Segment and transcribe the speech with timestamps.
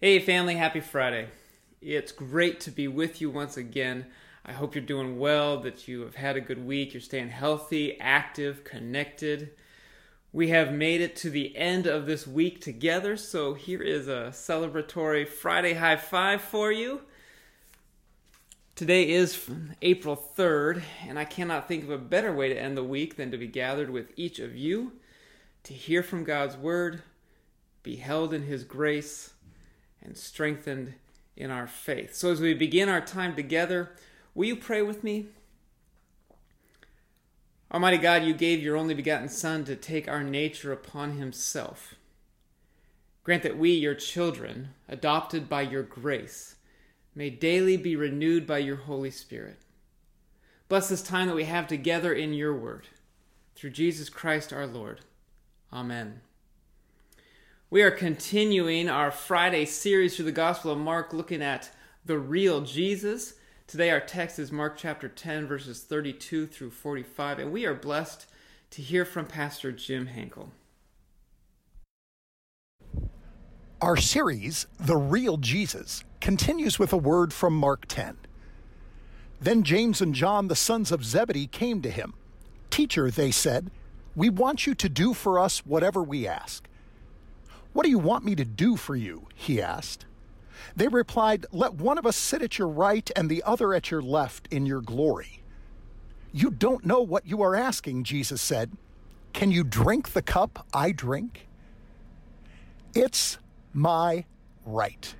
[0.00, 1.26] Hey, family, happy Friday.
[1.82, 4.06] It's great to be with you once again.
[4.46, 7.98] I hope you're doing well, that you have had a good week, you're staying healthy,
[7.98, 9.50] active, connected.
[10.32, 14.30] We have made it to the end of this week together, so here is a
[14.30, 17.00] celebratory Friday high five for you.
[18.76, 19.50] Today is
[19.82, 23.32] April 3rd, and I cannot think of a better way to end the week than
[23.32, 24.92] to be gathered with each of you
[25.64, 27.02] to hear from God's Word,
[27.82, 29.32] be held in His grace
[30.08, 30.94] and strengthened
[31.36, 32.14] in our faith.
[32.14, 33.90] So, as we begin our time together,
[34.34, 35.26] will you pray with me?
[37.70, 41.94] Almighty God, you gave your only begotten Son to take our nature upon himself.
[43.22, 46.56] Grant that we, your children, adopted by your grace,
[47.14, 49.58] may daily be renewed by your Holy Spirit.
[50.70, 52.88] Bless this time that we have together in your word.
[53.54, 55.02] Through Jesus Christ our Lord.
[55.70, 56.22] Amen.
[57.70, 61.70] We are continuing our Friday series through the Gospel of Mark, looking at
[62.02, 63.34] the real Jesus.
[63.66, 68.24] Today, our text is Mark chapter 10, verses 32 through 45, and we are blessed
[68.70, 70.48] to hear from Pastor Jim Henkell.
[73.82, 78.16] Our series, The Real Jesus, continues with a word from Mark 10.
[79.42, 82.14] Then James and John, the sons of Zebedee, came to him.
[82.70, 83.70] Teacher, they said,
[84.16, 86.67] we want you to do for us whatever we ask.
[87.72, 89.28] What do you want me to do for you?
[89.34, 90.06] he asked.
[90.74, 94.02] They replied, Let one of us sit at your right and the other at your
[94.02, 95.42] left in your glory.
[96.32, 98.72] You don't know what you are asking, Jesus said.
[99.32, 101.48] Can you drink the cup I drink?
[102.94, 103.38] It's
[103.72, 104.24] my
[104.66, 105.14] right.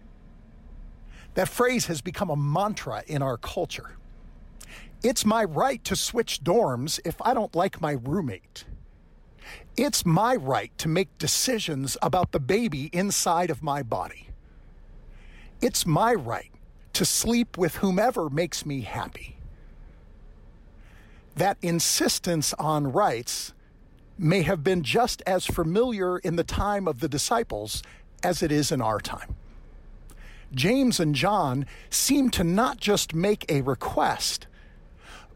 [1.34, 3.96] That phrase has become a mantra in our culture.
[5.02, 8.64] It's my right to switch dorms if I don't like my roommate.
[9.76, 14.28] It's my right to make decisions about the baby inside of my body.
[15.60, 16.50] It's my right
[16.94, 19.36] to sleep with whomever makes me happy.
[21.36, 23.52] That insistence on rights
[24.18, 27.82] may have been just as familiar in the time of the disciples
[28.22, 29.36] as it is in our time.
[30.52, 34.46] James and John seem to not just make a request,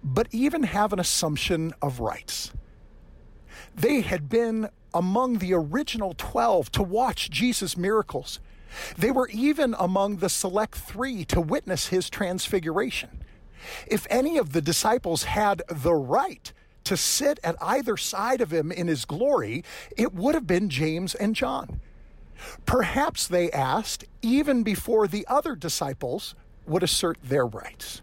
[0.03, 2.53] but even have an assumption of rights.
[3.83, 8.39] They had been among the original 12 to watch Jesus' miracles.
[8.97, 13.25] They were even among the select three to witness his transfiguration.
[13.89, 16.53] If any of the disciples had the right
[16.85, 19.65] to sit at either side of him in his glory,
[19.97, 21.81] it would have been James and John.
[22.65, 26.37] Perhaps they asked even before the other disciples
[26.69, 28.01] would assert their rights.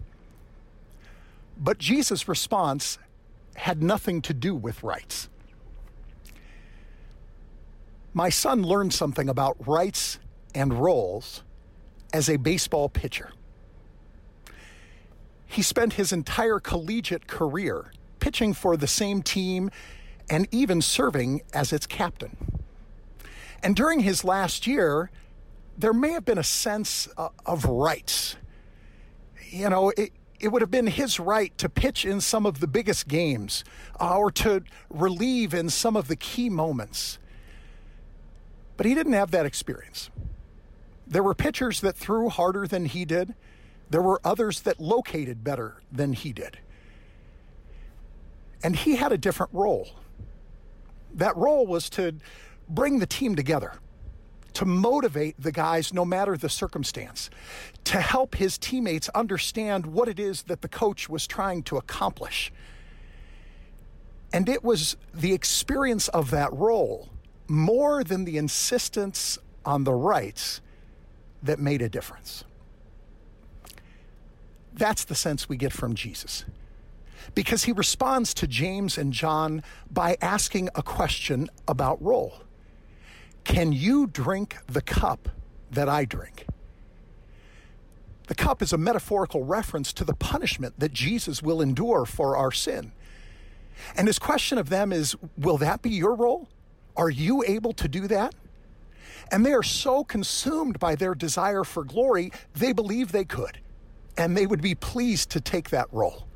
[1.58, 2.98] But Jesus' response
[3.56, 5.30] had nothing to do with rights
[8.14, 10.20] my son learned something about rights
[10.56, 11.44] and roles
[12.14, 13.32] as a baseball pitcher.
[15.46, 19.72] He spent his entire collegiate career pitching for the same team
[20.30, 22.38] and even serving as its captain.
[23.64, 25.10] And during his last year,
[25.78, 28.36] there may have been a sense uh, of rights.
[29.50, 32.68] You know, it, it would have been his right to pitch in some of the
[32.68, 33.64] biggest games
[34.00, 37.18] uh, or to relieve in some of the key moments.
[38.80, 40.10] But he didn't have that experience.
[41.06, 43.36] There were pitchers that threw harder than he did.
[43.90, 46.60] There were others that located better than he did.
[48.64, 49.90] And he had a different role.
[51.14, 52.16] That role was to
[52.70, 53.74] bring the team together,
[54.54, 57.30] to motivate the guys no matter the circumstance,
[57.84, 62.50] to help his teammates understand what it is that the coach was trying to accomplish.
[64.32, 67.10] And it was the experience of that role
[67.50, 70.62] more than the insistence on the rights
[71.44, 72.44] that made a difference.
[74.74, 76.46] That's the sense we get from Jesus.
[77.36, 82.42] Because he responds to James and John by asking a question about role
[83.44, 85.30] Can you drink the cup
[85.72, 86.46] that I drink?
[88.28, 92.52] The cup is a metaphorical reference to the punishment that Jesus will endure for our
[92.52, 92.92] sin.
[93.96, 96.48] And his question of them is Will that be your role?
[97.00, 98.36] Are you able to do that?
[99.32, 103.62] And they are so consumed by their desire for glory, they believe they could.
[104.18, 106.28] And they would be pleased to take that role.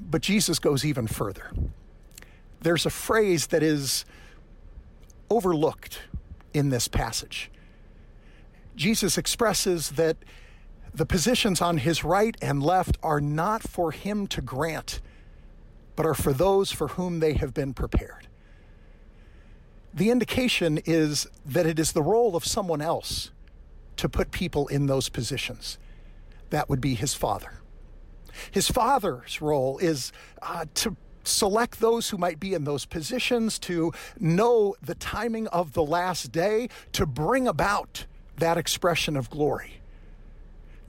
[0.00, 1.50] But Jesus goes even further.
[2.60, 4.04] There's a phrase that is
[5.30, 6.02] overlooked
[6.54, 7.50] in this passage.
[8.76, 10.16] Jesus expresses that
[10.94, 15.00] the positions on his right and left are not for him to grant,
[15.98, 18.28] but are for those for whom they have been prepared.
[19.92, 23.32] the indication is that it is the role of someone else
[23.96, 25.76] to put people in those positions.
[26.50, 27.54] That would be his father.
[28.52, 33.90] His father's role is uh, to select those who might be in those positions, to
[34.20, 38.06] know the timing of the last day, to bring about
[38.36, 39.80] that expression of glory.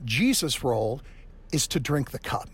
[0.04, 1.00] Jesus' role
[1.50, 2.48] is to drink the cup,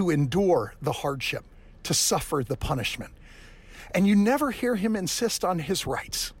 [0.00, 1.44] to endure the hardship,
[1.82, 3.12] to suffer the punishment.
[3.94, 6.32] And you never hear him insist on his rights,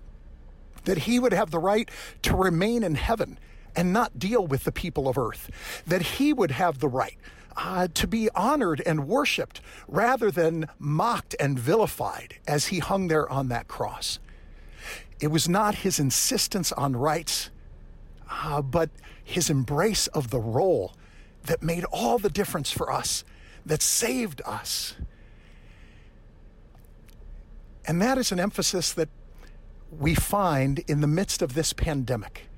[0.84, 1.90] that he would have the right
[2.22, 3.38] to remain in heaven
[3.76, 5.50] and not deal with the people of earth,
[5.86, 7.18] that he would have the right
[7.54, 13.28] uh, to be honored and worshiped rather than mocked and vilified as he hung there
[13.28, 14.18] on that cross.
[15.20, 17.50] It was not his insistence on rights,
[18.30, 18.88] uh, but
[19.22, 20.94] his embrace of the role
[21.44, 23.22] that made all the difference for us,
[23.66, 24.94] that saved us.
[27.86, 29.08] And that is an emphasis that
[29.90, 32.48] we find in the midst of this pandemic.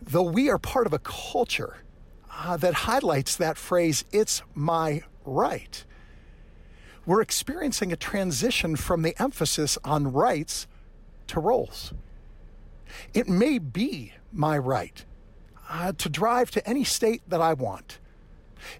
[0.00, 1.78] Though we are part of a culture
[2.32, 5.84] uh, that highlights that phrase, it's my right,
[7.06, 10.66] we're experiencing a transition from the emphasis on rights
[11.28, 11.92] to roles.
[13.14, 15.04] It may be my right
[15.68, 17.98] uh, to drive to any state that I want.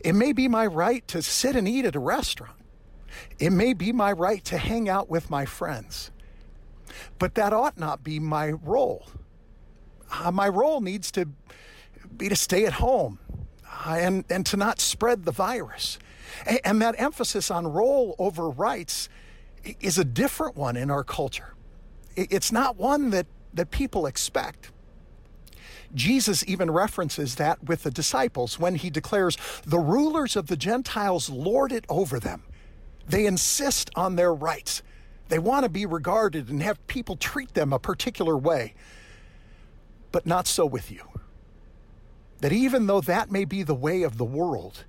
[0.00, 2.56] It may be my right to sit and eat at a restaurant.
[3.38, 6.10] It may be my right to hang out with my friends.
[7.18, 9.06] But that ought not be my role.
[10.10, 11.28] Uh, my role needs to
[12.16, 13.18] be to stay at home
[13.84, 15.98] uh, and, and to not spread the virus.
[16.46, 19.08] And, and that emphasis on role over rights
[19.80, 21.54] is a different one in our culture.
[22.14, 24.70] It's not one that, that people expect.
[25.94, 29.36] Jesus even references that with the disciples when he declares,
[29.66, 32.42] The rulers of the Gentiles lord it over them.
[33.08, 34.82] They insist on their rights.
[35.28, 38.74] They want to be regarded and have people treat them a particular way.
[40.12, 41.02] But not so with you.
[42.40, 44.84] That even though that may be the way of the world,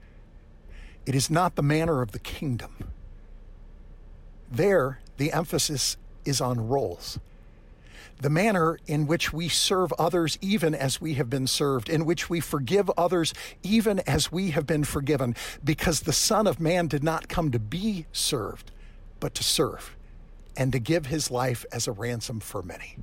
[1.05, 2.75] it is not the manner of the kingdom.
[4.51, 7.19] There, the emphasis is on roles
[8.19, 12.29] the manner in which we serve others even as we have been served, in which
[12.29, 13.33] we forgive others
[13.63, 17.59] even as we have been forgiven, because the Son of Man did not come to
[17.59, 18.71] be served,
[19.19, 19.95] but to serve
[20.55, 22.97] and to give his life as a ransom for many.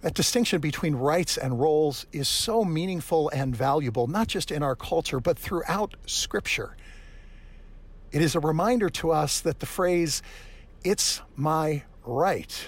[0.00, 4.74] That distinction between rights and roles is so meaningful and valuable, not just in our
[4.74, 6.76] culture, but throughout Scripture.
[8.10, 10.20] It is a reminder to us that the phrase,
[10.82, 12.66] it's my right,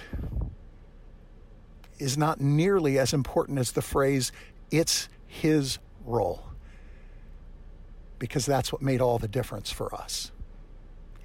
[1.97, 4.31] is not nearly as important as the phrase,
[4.71, 6.43] it's his role.
[8.19, 10.31] Because that's what made all the difference for us.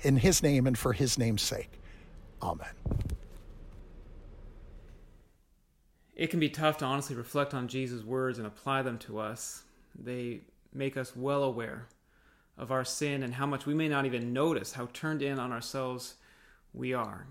[0.02, 1.70] In his name and for his name's sake.
[2.42, 2.68] Amen.
[6.16, 9.62] It can be tough to honestly reflect on Jesus' words and apply them to us.
[9.98, 10.40] They
[10.72, 11.86] make us well aware
[12.58, 15.50] of our sin and how much we may not even notice how turned in on
[15.50, 16.16] ourselves
[16.74, 17.26] we are.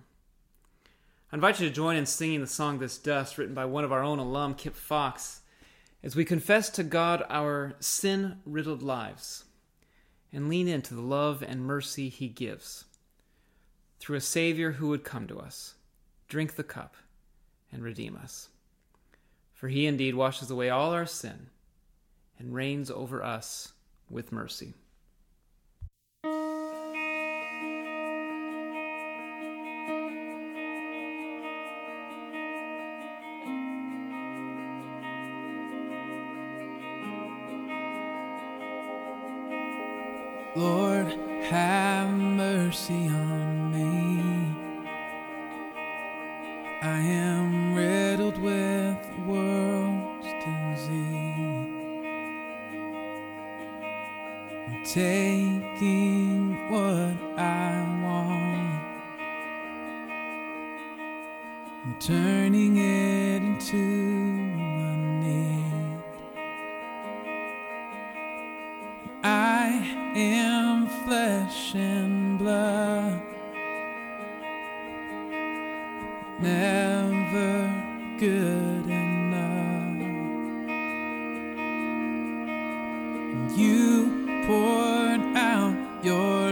[1.31, 3.91] I invite you to join in singing the song This Dust, written by one of
[3.91, 5.41] our own alum, Kip Fox,
[6.01, 9.43] as we confess to God our sin riddled lives
[10.33, 12.85] and lean into the love and mercy He gives
[13.99, 15.75] through a Savior who would come to us,
[16.27, 16.95] drink the cup,
[17.71, 18.49] and redeem us.
[19.53, 21.51] For He indeed washes away all our sin
[22.39, 23.74] and reigns over us
[24.09, 24.74] with mercy.
[40.60, 41.08] Lord,
[41.44, 44.58] have mercy on me.
[46.82, 50.89] I am riddled with world's disease.
[54.68, 57.72] I'm taking what I
[58.04, 58.84] want
[61.86, 64.09] and turning it into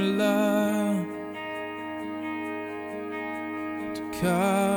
[0.08, 1.06] love
[3.94, 4.77] to cover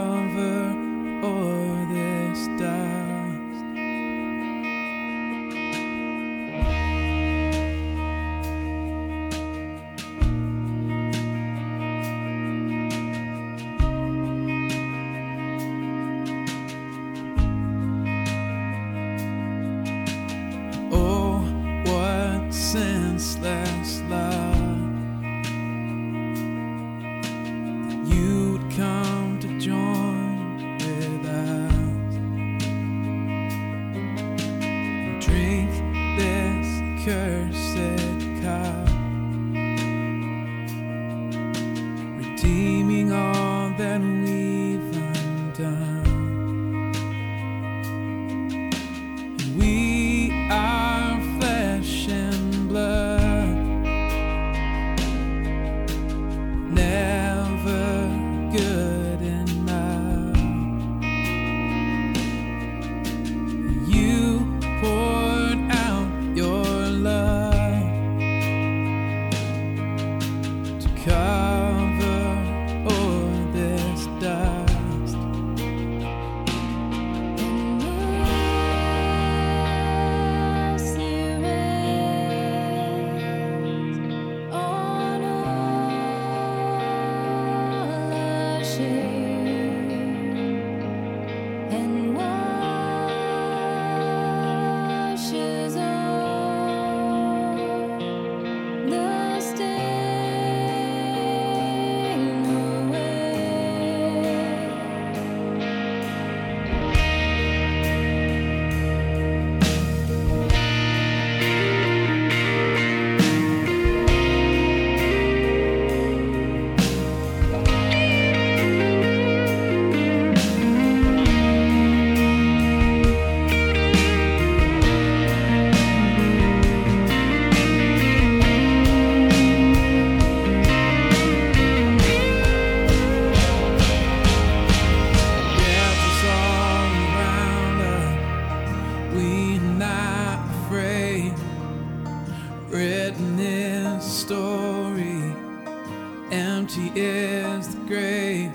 [146.73, 148.53] Empty is the grave.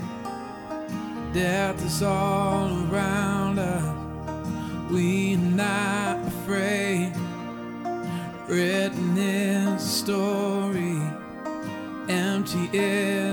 [1.34, 4.89] Death is all around us.
[4.89, 7.12] We're not afraid.
[8.48, 11.01] Written is the story.
[12.07, 13.25] Empty is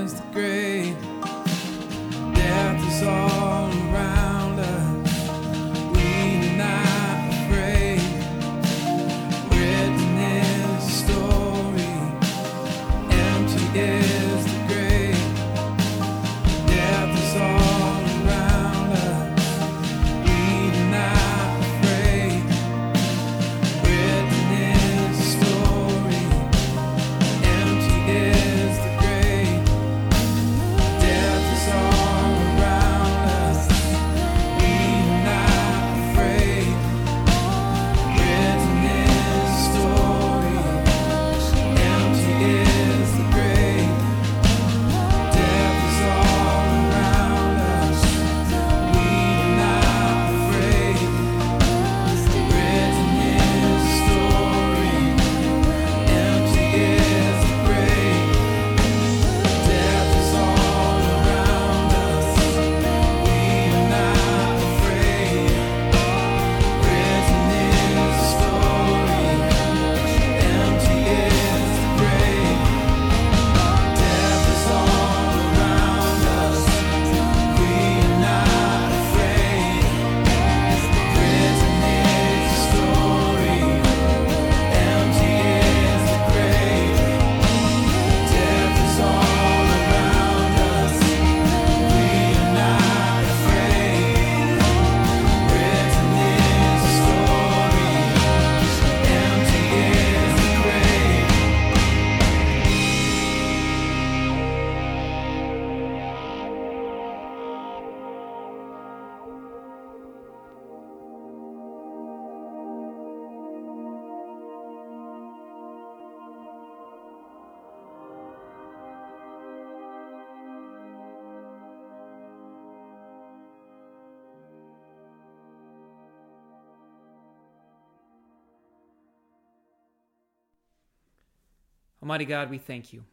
[132.03, 133.05] Almighty God, we thank you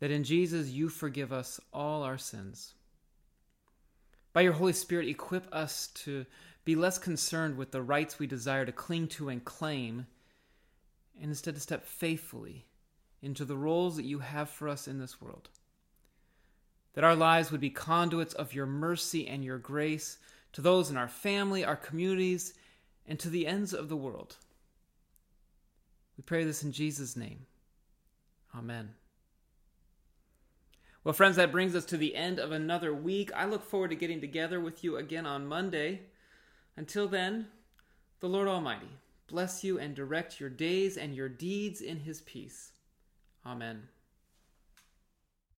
[0.00, 2.72] that in Jesus you forgive us all our sins.
[4.32, 6.24] By your Holy Spirit, equip us to
[6.64, 10.06] be less concerned with the rights we desire to cling to and claim,
[11.20, 12.64] and instead to step faithfully
[13.20, 15.50] into the roles that you have for us in this world.
[16.94, 20.16] That our lives would be conduits of your mercy and your grace
[20.54, 22.54] to those in our family, our communities,
[23.06, 24.36] and to the ends of the world.
[26.16, 27.44] We pray this in Jesus' name.
[28.54, 28.90] Amen.
[31.04, 33.30] Well, friends, that brings us to the end of another week.
[33.34, 36.02] I look forward to getting together with you again on Monday.
[36.76, 37.48] Until then,
[38.20, 38.90] the Lord Almighty
[39.26, 42.72] bless you and direct your days and your deeds in his peace.
[43.46, 43.88] Amen.